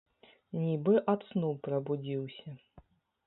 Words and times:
Нібы 0.61 0.93
ад 1.11 1.21
сну 1.33 1.51
прабудзіўся. 1.67 2.49